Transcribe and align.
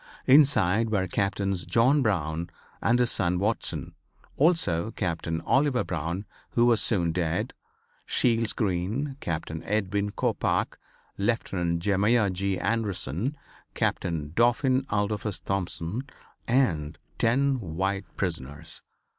Inside 0.25 0.89
were 0.89 1.05
Captains 1.07 1.63
John 1.63 2.01
Brown 2.01 2.49
and 2.81 2.97
his 2.97 3.11
son 3.11 3.37
Watson; 3.37 3.93
also 4.35 4.89
Captain 4.89 5.41
Oliver 5.41 5.83
Brown, 5.83 6.25
who 6.53 6.65
was 6.65 6.81
soon 6.81 7.11
dead; 7.11 7.53
Shields 8.07 8.51
Green, 8.53 9.15
Captain 9.19 9.61
Edwin 9.61 10.09
Coppoc, 10.09 10.79
Lieutenant 11.19 11.83
Jeremiah 11.83 12.31
G. 12.31 12.57
Anderson, 12.59 13.37
Captain 13.75 14.31
Dauphin 14.33 14.87
Adolphus 14.89 15.39
Thompson 15.39 16.01
and 16.47 16.97
ten 17.19 17.59
white 17.59 18.05
prisoners. 18.17 18.81